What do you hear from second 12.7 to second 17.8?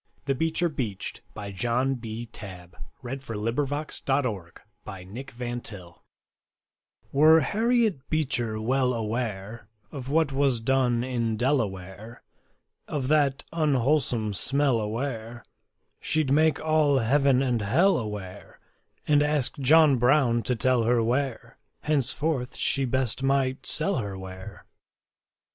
Of that unwholesome smell aware, She'd make all heaven and